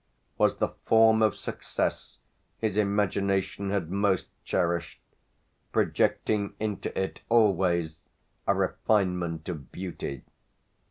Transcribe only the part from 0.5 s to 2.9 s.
the form of success his